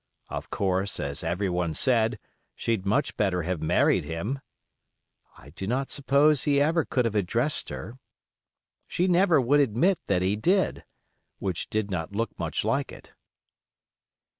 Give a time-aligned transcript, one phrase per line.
[0.29, 2.17] Of course, as every one said,
[2.55, 4.39] she'd much better have married him.
[5.37, 7.99] I do not suppose he ever could have addressed her.
[8.87, 10.85] She never would admit that he did,
[11.37, 13.13] which did not look much like it.